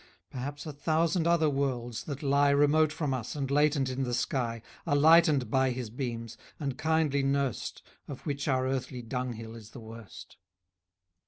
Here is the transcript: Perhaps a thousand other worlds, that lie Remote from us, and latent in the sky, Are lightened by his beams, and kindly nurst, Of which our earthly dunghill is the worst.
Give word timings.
Perhaps 0.31 0.65
a 0.65 0.73
thousand 0.73 1.27
other 1.27 1.47
worlds, 1.47 2.05
that 2.05 2.23
lie 2.23 2.49
Remote 2.49 2.91
from 2.91 3.13
us, 3.13 3.35
and 3.35 3.51
latent 3.51 3.87
in 3.87 4.01
the 4.01 4.15
sky, 4.15 4.63
Are 4.87 4.95
lightened 4.95 5.51
by 5.51 5.69
his 5.69 5.91
beams, 5.91 6.39
and 6.59 6.75
kindly 6.75 7.21
nurst, 7.21 7.83
Of 8.07 8.25
which 8.25 8.47
our 8.47 8.65
earthly 8.67 9.03
dunghill 9.03 9.53
is 9.55 9.69
the 9.69 9.79
worst. 9.79 10.37